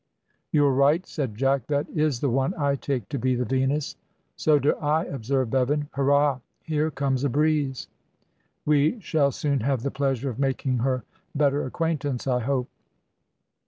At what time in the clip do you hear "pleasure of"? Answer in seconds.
9.91-10.39